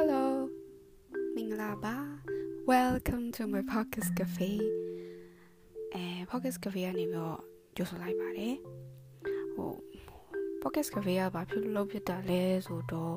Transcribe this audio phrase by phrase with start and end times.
[0.00, 0.26] Hello
[1.34, 1.96] မင်္ဂလာပါ
[2.70, 4.50] Welcome to my podcast cafe
[5.94, 7.38] အဲ podcast cafe ကနေပြီးတော့
[7.76, 8.56] ကြိုဆိုလိုက်ပါတယ်
[9.54, 9.72] ဟို
[10.62, 13.16] podcast cafe ကဘာဖြစ်လို့လုပ်ဖြစ်တာလဲဆိုတော့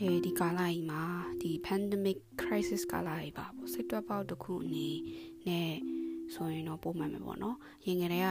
[0.00, 1.02] အဲဒီကာလကြီးမှာ
[1.40, 4.88] ဒီ pandemic crisis ကာလကြီးပါပေါ့စစ်တပ်ပေါက်တစ်ခုအနေ
[5.48, 5.72] နဲ့
[6.34, 7.56] ဆိုရင်တော့ပုံမှန်ပဲပေါ့နော်
[7.86, 8.28] ရင်ငယ်တွေက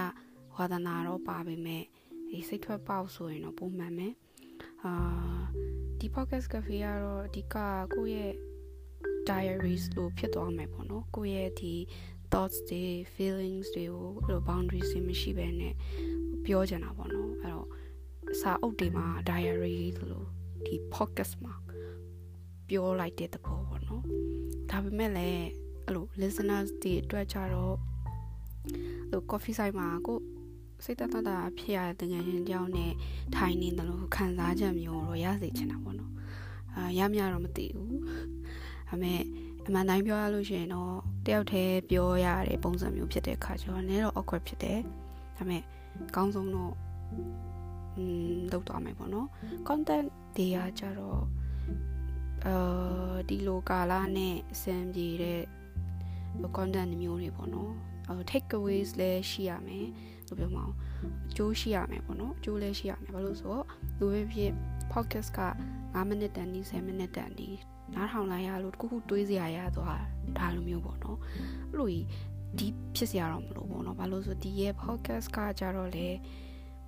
[0.56, 1.84] ဝါသနာတော့ပါပေမဲ့
[2.30, 4.08] ဒီစိတ်ထွက်ပေါက်ဆိုရင်တော့ပုံမှန်ပဲ
[4.84, 4.94] အာ
[6.00, 7.56] ဒီ podcast cafe ကတော့အဓိက
[7.94, 8.34] ကိုယ့်ရဲ့
[9.30, 11.74] diaries လို့ဖြစ်သွားမယ်ပေါ့နော်ကိုယ့်ရဲ့ဒီ
[12.32, 15.74] thoughts တွေ feelings တွေကိုအဲ့လို boundaries တွေမရှိဘဲနဲ့
[16.46, 17.68] ပြောချင်တာပေါ့နော်အဲ့တော့
[18.42, 19.78] စာအုပ်တွေမှာ diary
[20.12, 20.28] လို့
[20.66, 21.54] ဒီ podcast မှာ
[22.70, 24.04] ပြောလိုက်တဲ့သဘောပေါ့နော်
[24.70, 25.46] ဒါပေမဲ့လည်း
[25.86, 27.76] အဲ့လို listeners တွေအတွက်ကြတော့
[29.10, 30.18] အဲ့လို coffee site မှာကို
[30.84, 32.92] စိတ်တတတာဖြစ်ရတဲ့ငွေရှင်တယောက်နဲ့
[33.36, 36.12] ထိုင်နေတယ်လို့ခံစားချက်မျိုးတော့ရစေချင်တာပေါ့နော်
[36.76, 37.90] အာရမရတော့မသိဘူး
[38.88, 39.22] ဒါပေမဲ့
[39.68, 40.94] အမှန်တိုင်းပြောရလို့ရှိရင်တော့
[41.26, 44.80] တယောက်တည်းပြောရတဲ့ပုံစံမျိုးဖြစ်တဲ့အခါကျတော့နည်းတော့ awkward ဖြစ်တယ်
[45.38, 45.64] ဒါပေမဲ့
[46.08, 46.74] အကောင်းဆုံးတော့
[47.96, 49.28] อืมလောက်သွားမယ်ပေါ့နော်
[49.68, 51.22] content တွေကကြတော့
[52.46, 52.56] အဲ
[53.30, 55.42] ဒီလိုကာလနဲ့အဆင်ပြေတဲ့
[56.58, 57.72] content မျိုးတွေပေါ့နော်
[58.08, 59.88] အဲ take aways လည်းရှိရမယ်
[60.28, 60.74] လို့ပြောမအောင်
[61.30, 63.66] အကျိုးရှိရမယ်ပေါ့နော်အကျိုးလည်းရှိရမယ်ဘာလို့ဆိုတော့
[64.00, 64.52] လူပဲဖြစ်
[64.94, 65.42] podcast က
[65.76, 67.50] 9မိနစ်တန်ဒီ10မိနစ်တန်ဒီ
[67.96, 70.02] နားထောင်လိုက်ရလို့တခုခုတွေးစရာရသွား
[70.38, 71.18] ဒါလိုမျိုးပေါ့နော်
[71.72, 71.90] အဲ့လို
[72.58, 76.08] ဒီဖြစ်စရာတော့မလိုပေါ့နော်ဘာလို့ဆိုဒီရဲ့ podcast ကကြတော့လေ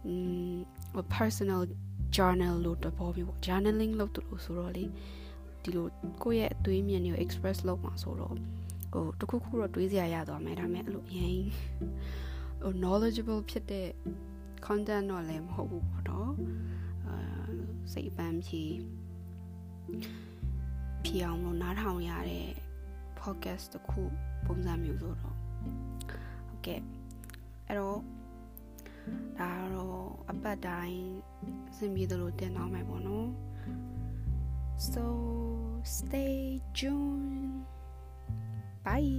[0.06, 0.14] อื
[0.52, 0.56] ม
[1.16, 1.62] personal
[2.16, 4.86] journal လို့တဘောမျိုးပေါ့ journaling လုပ်တယ်လို့ဆိုတော့လေ
[5.64, 5.86] ဒီလို
[6.24, 8.36] ကိုယ့်ရဲ့အသွေးမြင်တွေကို express လုပ်မှာဆိုတော့
[8.94, 11.40] ဟိုတခုခုတော့တွေးစရာရသွားမယ်ဒါပေမဲ့အဲ့လိုအရင်
[12.62, 13.90] ဟို knowledgeable ဖြစ်တဲ့
[14.66, 16.32] content တော့လည်းမဟုတ်ဘူးပေါ့နော်
[17.08, 17.16] အာ
[17.94, 18.64] စိတ်ပန်းဖြီ
[21.04, 22.48] ဖြီအောင်လို့နားထောင်ရတဲ့
[23.22, 24.02] podcast တခု
[24.46, 25.36] ပုံစံမျိုးဆိုတော့
[26.48, 26.82] ဟုတ်ကဲ့
[27.68, 28.00] အဲ့တော့
[29.40, 31.02] ဒါတော့အပတ်တိုင်း
[31.72, 33.28] အဆင်ပြေသလိုတင်တော့မယ်ပေါ့နော်
[34.92, 35.06] so
[35.98, 36.36] stay
[36.78, 37.66] tuned
[38.86, 39.14] bye